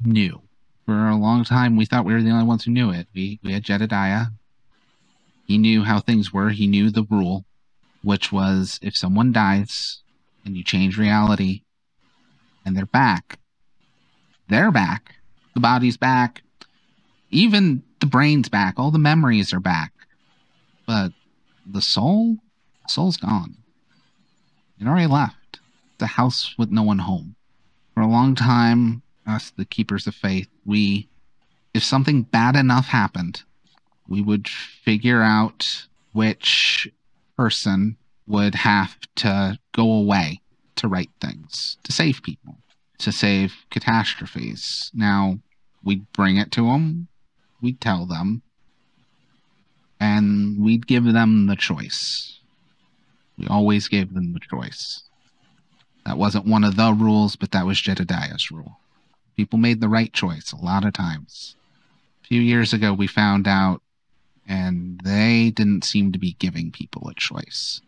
[0.05, 0.43] knew.
[0.87, 3.09] For a long time, we thought we were the only ones who knew it.
[3.15, 4.27] We, we had Jedediah.
[5.47, 6.51] He knew how things were.
[6.51, 7.45] He knew the rule,
[8.03, 10.03] which was if someone dies
[10.45, 11.63] and you change reality
[12.65, 13.39] and they're back,
[14.49, 15.17] they're back.
[15.55, 16.43] The body's back.
[17.31, 18.75] Even the brain's back.
[18.79, 19.93] All the memories are back.
[20.87, 21.13] But
[21.67, 22.39] the soul,
[22.89, 23.57] soul's gone.
[24.81, 25.61] It already left.
[25.99, 27.37] The house with no one home.
[27.95, 31.09] For a long time, us, the keepers of faith, we,
[31.75, 33.43] if something bad enough happened,
[34.09, 36.89] we would figure out which
[37.37, 40.41] person would have to go away
[40.77, 42.57] to right things, to save people,
[42.99, 44.91] to save catastrophes.
[44.95, 45.39] Now,
[45.85, 47.09] we'd bring it to them,
[47.63, 48.43] we'd tell them,
[49.99, 52.39] and we'd give them the choice.
[53.37, 55.03] We always gave them the choice.
[56.07, 58.79] That wasn't one of the rules, but that was Jedediah's rule.
[59.37, 61.57] People made the right choice a lot of times.
[62.25, 63.83] A few years ago, we found out,
[64.47, 67.81] and they didn't seem to be giving people a choice.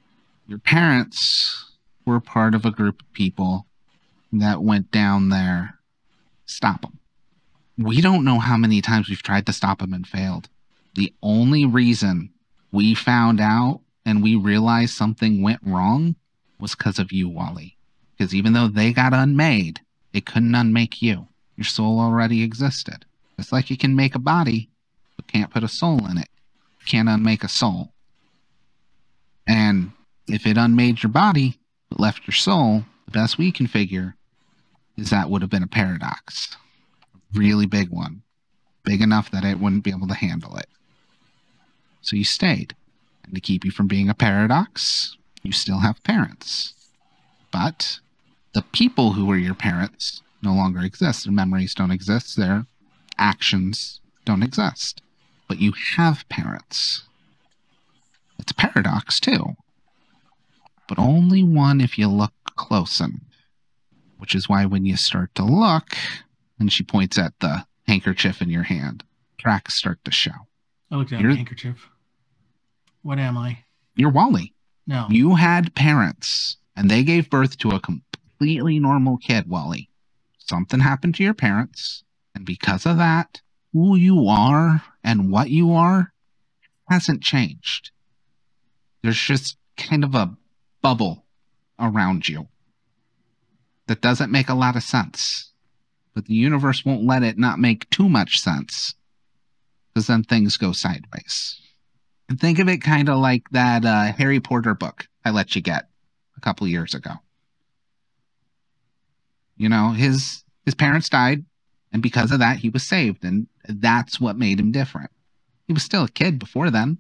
[0.47, 1.73] Your parents
[2.05, 3.67] were part of a group of people
[4.33, 5.79] that went down there.
[6.47, 6.99] Stop them.
[7.79, 10.49] We don't know how many times we've tried to stop him and failed.
[10.95, 12.31] The only reason
[12.71, 16.17] we found out and we realized something went wrong
[16.59, 17.77] was because of you, Wally.
[18.17, 19.81] Because even though they got unmade,
[20.13, 21.29] it couldn't unmake you.
[21.57, 23.05] Your soul already existed.
[23.39, 24.69] It's like you can make a body,
[25.17, 26.29] but can't put a soul in it.
[26.87, 27.93] can't unmake a soul.
[29.47, 29.93] And
[30.29, 31.59] if it unmade your body,
[31.89, 34.17] but left your soul, the best we can figure
[34.97, 36.57] is that would have been a paradox.
[37.35, 38.23] Really big one.
[38.85, 40.69] Big enough that it wouldn't be able to handle it.
[42.01, 42.75] So you stayed.
[43.25, 46.75] And to keep you from being a paradox, you still have parents.
[47.53, 48.01] But
[48.55, 51.25] the people who were your parents no longer exist.
[51.25, 52.37] Their memories don't exist.
[52.37, 52.67] Their
[53.17, 55.01] actions don't exist.
[55.49, 57.05] But you have parents.
[58.39, 59.55] It's a paradox, too.
[60.89, 63.21] But only one if you look close enough.
[64.19, 65.97] Which is why when you start to look,
[66.59, 69.05] and she points at the handkerchief in your hand,
[69.39, 70.33] tracks start to show.
[70.91, 71.89] I looked at You're- the handkerchief.
[73.03, 73.65] What am I?
[73.97, 74.55] You're Wally.
[74.87, 75.07] No.
[75.11, 79.91] You had parents, and they gave birth to a completely normal kid, Wally.
[80.39, 83.41] Something happened to your parents, and because of that,
[83.73, 86.13] who you are and what you are
[86.89, 87.91] hasn't changed.
[89.03, 90.37] There's just kind of a
[90.83, 91.25] bubble
[91.79, 92.49] around you
[93.87, 95.52] that doesn't make a lot of sense.
[96.15, 98.95] But the universe won't let it not make too much sense,
[99.93, 101.61] because then things go sideways.
[102.29, 105.63] And think of it kind of like that uh, Harry Potter book I let you
[105.63, 105.89] get
[106.37, 107.13] a couple years ago.
[109.57, 111.45] You know, his his parents died,
[111.93, 115.11] and because of that, he was saved, and that's what made him different.
[115.67, 116.99] He was still a kid before then.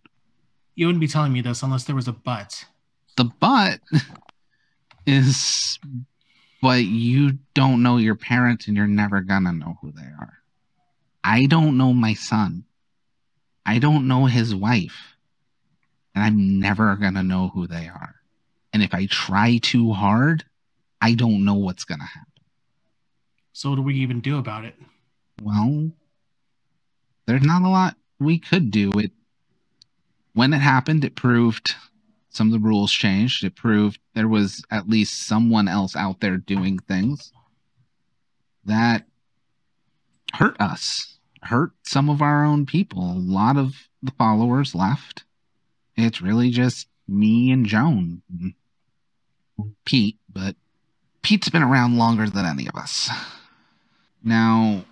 [0.74, 2.64] You wouldn't be telling me this unless there was a but.
[3.16, 3.80] The but
[5.06, 5.78] is,
[6.62, 10.38] but you don't know your parents, and you're never gonna know who they are.
[11.22, 12.64] I don't know my son.
[13.66, 15.16] I don't know his wife.
[16.14, 18.14] And I'm never to know who they are.
[18.72, 20.44] And if I try too hard,
[21.00, 22.32] I don't know what's to happen.
[23.52, 24.74] So what do we even do about it?
[25.42, 25.90] Well,
[27.26, 28.92] there's not a lot we could do.
[28.98, 29.12] It
[30.34, 31.74] when it happened, it proved
[32.32, 33.44] some of the rules changed.
[33.44, 37.32] It proved there was at least someone else out there doing things
[38.64, 39.04] that
[40.34, 43.12] hurt us, hurt some of our own people.
[43.12, 45.24] A lot of the followers left.
[45.96, 48.22] It's really just me and Joan,
[49.84, 50.56] Pete, but
[51.20, 53.10] Pete's been around longer than any of us.
[54.24, 54.84] Now,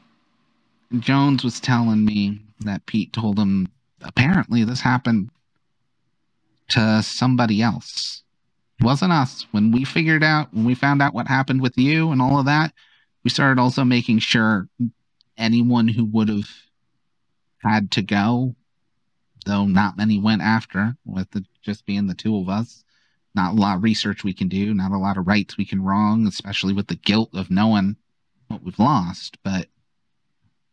[0.98, 3.68] Jones was telling me that Pete told him
[4.03, 5.31] apparently this happened
[6.70, 8.22] to somebody else.
[8.80, 9.46] It wasn't us.
[9.50, 12.46] When we figured out, when we found out what happened with you and all of
[12.46, 12.72] that,
[13.22, 14.68] we started also making sure
[15.37, 16.48] anyone who would have
[17.62, 18.54] had to go,
[19.44, 22.85] though not many went after, with the, just being the two of us.
[23.35, 25.83] Not a lot of research we can do, not a lot of rights we can
[25.83, 27.96] wrong, especially with the guilt of knowing
[28.48, 29.38] what we've lost.
[29.44, 29.68] But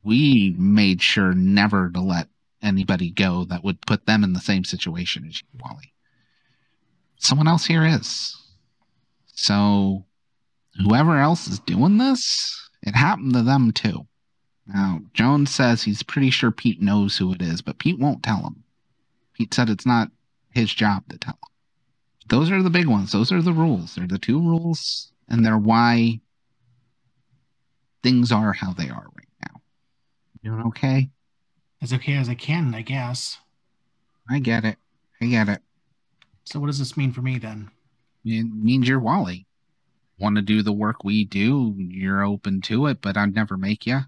[0.04, 2.30] we made sure never to let
[2.62, 5.94] anybody go that would put them in the same situation as you, Wally.
[7.18, 8.36] Someone else here is.
[9.34, 10.06] So,
[10.82, 14.08] whoever else is doing this, it happened to them too.
[14.68, 18.42] Now, Jones says he's pretty sure Pete knows who it is, but Pete won't tell
[18.42, 18.64] him.
[19.34, 20.12] Pete said it's not
[20.52, 22.30] his job to tell him.
[22.30, 23.12] Those are the big ones.
[23.12, 23.96] Those are the rules.
[23.96, 26.20] They're the two rules, and they're why
[28.04, 29.62] things are how they are right now.
[30.44, 31.10] Doing okay?
[31.82, 33.38] As okay as I can, I guess.
[34.30, 34.78] I get it.
[35.22, 35.62] I get it.
[36.44, 37.70] So what does this mean for me then?
[38.26, 39.46] It means you're Wally.
[40.20, 41.76] Want to do the work we do?
[41.78, 44.00] You're open to it, but I'd never make you.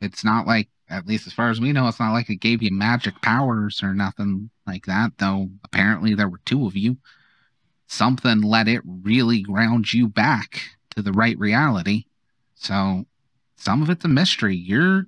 [0.00, 2.62] It's not like, at least as far as we know, it's not like it gave
[2.62, 6.98] you magic powers or nothing like that, though apparently there were two of you.
[7.86, 12.04] Something let it really ground you back to the right reality.
[12.54, 13.06] So
[13.56, 14.56] some of it's a mystery.
[14.56, 15.06] You're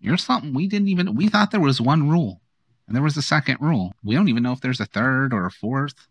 [0.00, 2.40] you're something we didn't even we thought there was one rule
[2.86, 3.94] and there was a second rule.
[4.02, 6.08] We don't even know if there's a third or a fourth.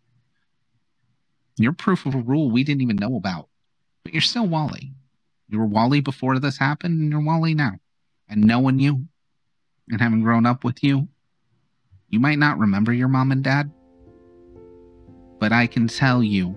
[1.58, 3.50] You're proof of a rule we didn't even know about.
[4.04, 4.94] But you're still Wally.
[5.50, 7.80] You were Wally before this happened, and you're Wally now.
[8.30, 9.08] And knowing you
[9.90, 11.08] and having grown up with you,
[12.10, 13.72] you might not remember your mom and dad.
[15.40, 16.50] But I can tell you,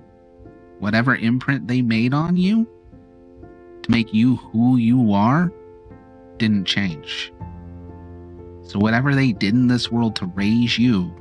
[0.80, 2.68] whatever imprint they made on you
[3.82, 5.52] to make you who you are
[6.40, 7.32] didn't change.
[8.64, 11.14] So whatever they did in this world to raise you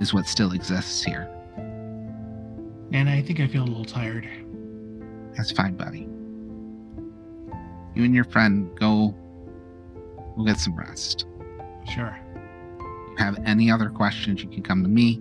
[0.00, 1.30] is what still exists here.
[2.92, 4.28] And I think I feel a little tired.
[5.36, 6.08] That's fine, buddy.
[7.94, 9.14] You and your friend go
[10.36, 11.26] we'll get some rest.
[11.94, 12.18] Sure.
[12.78, 15.20] If you have any other questions, you can come to me.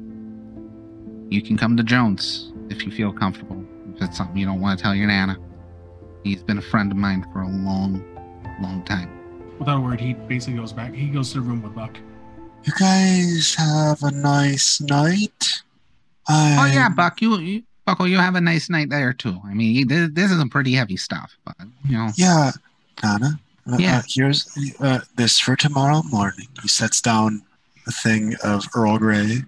[1.30, 3.66] You can come to Jones if you feel comfortable.
[3.96, 5.38] If it's something you don't want to tell your nana.
[6.24, 8.04] He's been a friend of mine for a long,
[8.62, 9.25] long time.
[9.60, 10.94] Without a word, he basically goes back.
[10.94, 11.98] He goes to the room with Buck.
[12.64, 15.46] You guys have a nice night.
[16.28, 19.40] I, Oh yeah, Buck, you, you Buckle, you have a nice night there too.
[19.46, 21.56] I mean, this, this is some pretty heavy stuff, but
[21.88, 22.52] you know, Yeah,
[23.04, 23.40] Nana.
[23.72, 24.00] Uh, Yeah.
[24.00, 24.48] uh, here's
[24.80, 26.48] uh, this for tomorrow morning.
[26.62, 27.44] He sets down
[27.88, 29.44] a thing of Earl Grey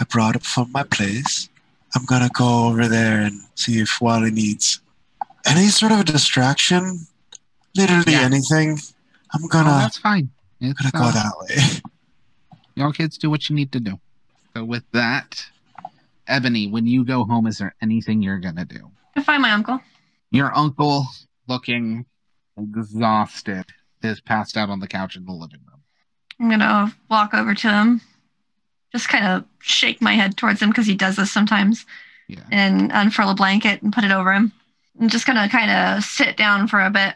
[0.00, 1.48] I brought up from my place.
[1.94, 4.80] I'm gonna go over there and see if Wally needs
[5.44, 7.06] any sort of a distraction.
[7.76, 8.20] Literally Yeah.
[8.22, 8.78] anything.
[9.32, 10.30] I'm oh, gonna that's fine.
[10.60, 11.80] It's, gonna go uh, that way.
[12.74, 13.98] Y'all kids do what you need to do.
[14.56, 15.44] So with that,
[16.26, 18.90] Ebony, when you go home, is there anything you're gonna do?
[19.16, 19.80] I find my uncle.
[20.30, 21.06] Your uncle,
[21.48, 22.06] looking
[22.56, 23.64] exhausted,
[24.02, 25.80] is passed out on the couch in the living room.
[26.40, 28.00] I'm gonna walk over to him,
[28.92, 31.86] just kind of shake my head towards him because he does this sometimes,
[32.28, 32.44] Yeah.
[32.50, 34.52] and unfurl a blanket and put it over him.
[35.00, 37.14] I'm just gonna kind of sit down for a bit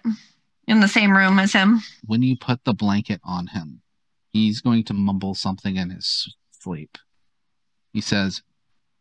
[0.66, 1.80] in the same room as him.
[2.06, 3.82] When you put the blanket on him,
[4.30, 6.98] he's going to mumble something in his sleep.
[7.92, 8.42] He says,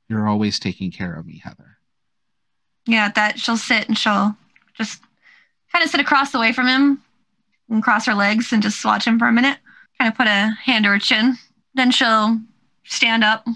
[0.07, 1.77] You're always taking care of me, Heather.
[2.85, 4.35] Yeah, that she'll sit and she'll
[4.75, 5.01] just
[5.71, 7.01] kind of sit across the way from him
[7.69, 9.57] and cross her legs and just watch him for a minute.
[9.99, 11.37] Kind of put a hand to her chin.
[11.73, 12.39] Then she'll
[12.83, 13.47] stand up,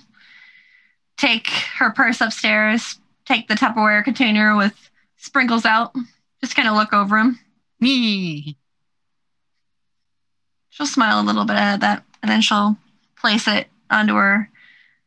[1.17, 5.93] take her purse upstairs, take the Tupperware container with sprinkles out,
[6.41, 7.39] just kind of look over him.
[10.69, 12.77] She'll smile a little bit at that, and then she'll
[13.19, 14.49] place it onto her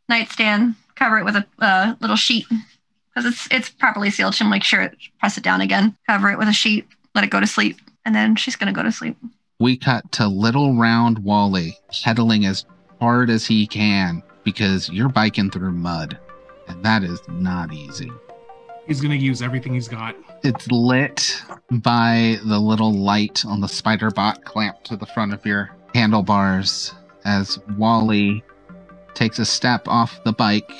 [0.08, 2.46] nightstand, cover it with a uh, little sheet
[3.14, 4.34] because it's it's properly sealed.
[4.34, 7.30] She'll make sure it, press it down again, cover it with a sheet, let it
[7.30, 9.16] go to sleep, and then she's gonna go to sleep.
[9.58, 12.64] we cut to little round Wally pedaling as
[13.00, 16.18] hard as he can because you're biking through mud,
[16.68, 18.10] and that is not easy.
[18.90, 20.16] He's gonna use everything he's got.
[20.42, 25.46] It's lit by the little light on the spider bot clamped to the front of
[25.46, 26.92] your handlebars
[27.24, 28.42] as Wally
[29.14, 30.72] takes a step off the bike,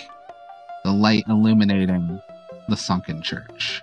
[0.83, 2.21] the light illuminating
[2.69, 3.81] the sunken church.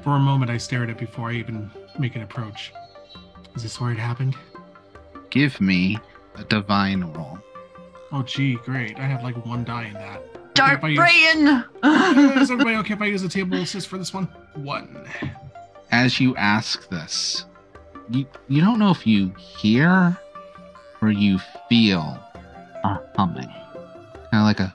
[0.00, 2.72] For a moment, I stare at it before I even make an approach.
[3.56, 4.36] Is this where it happened?
[5.28, 5.98] Give me
[6.36, 7.38] a divine roll.
[8.10, 8.98] Oh, gee, great.
[8.98, 10.22] I have like one die in that.
[10.56, 11.64] Dark if I use- brain.
[12.42, 14.24] Is everybody okay if I use a table assist for this one?
[14.54, 15.06] One.
[15.90, 17.44] as you ask this,
[18.10, 20.16] you you don't know if you hear
[21.00, 21.38] or you
[21.68, 22.18] feel
[22.84, 23.48] a humming,
[24.30, 24.72] kind of like a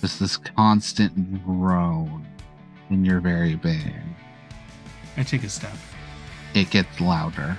[0.00, 2.26] just this constant groan
[2.90, 4.16] in your very being.
[5.16, 5.76] I take a step.
[6.54, 7.56] It gets louder,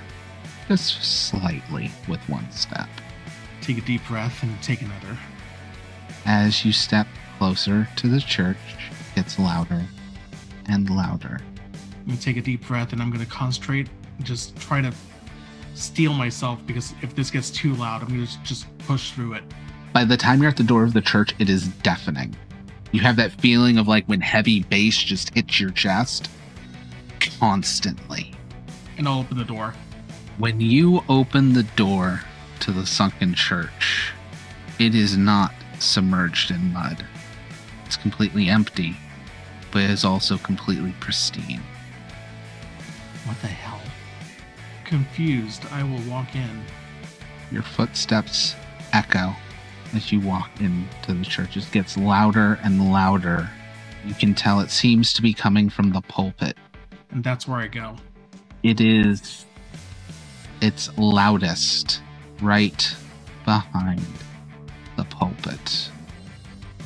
[0.68, 2.90] just slightly with one step.
[3.64, 5.18] Take a deep breath and take another.
[6.26, 7.08] As you step
[7.38, 8.58] closer to the church,
[8.92, 9.86] it gets louder
[10.68, 11.40] and louder.
[11.74, 13.88] I'm gonna take a deep breath and I'm gonna concentrate
[14.18, 14.94] and just try to
[15.76, 19.44] steel myself because if this gets too loud, I'm gonna just, just push through it.
[19.94, 22.36] By the time you're at the door of the church, it is deafening.
[22.92, 26.30] You have that feeling of like when heavy bass just hits your chest.
[27.40, 28.34] constantly.
[28.98, 29.74] And I'll open the door.
[30.38, 32.22] When you open the door
[32.64, 34.14] to the sunken church,
[34.80, 37.06] it is not submerged in mud.
[37.86, 38.96] It's completely empty,
[39.72, 41.62] but it is also completely pristine.
[43.26, 43.82] What the hell?
[44.86, 46.64] Confused, I will walk in.
[47.52, 48.56] Your footsteps
[48.94, 49.34] echo
[49.94, 51.58] as you walk into the church.
[51.58, 53.50] It gets louder and louder.
[54.06, 56.56] You can tell it seems to be coming from the pulpit.
[57.12, 57.98] And that's where I go.
[58.64, 59.46] It is
[60.62, 62.02] its loudest
[62.44, 62.96] right
[63.46, 64.06] behind
[64.98, 65.90] the pulpit.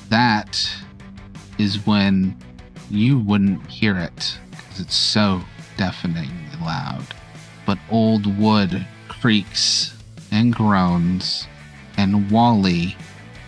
[0.10, 0.70] That
[1.58, 2.38] is when
[2.90, 5.42] you wouldn't hear it because it's so
[5.78, 6.32] deafeningly
[6.62, 7.06] loud.
[7.66, 9.94] But old wood creaks
[10.32, 11.48] and groans,
[11.98, 12.96] and Wally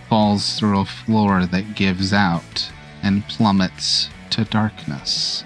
[0.09, 2.71] falls through a floor that gives out
[3.03, 5.43] and plummets to darkness.